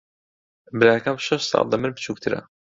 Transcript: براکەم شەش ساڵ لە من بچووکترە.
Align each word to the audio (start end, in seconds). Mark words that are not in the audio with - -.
براکەم 0.79 1.17
شەش 1.25 1.43
ساڵ 1.51 1.65
لە 1.71 1.77
من 1.81 1.91
بچووکترە. 1.95 2.39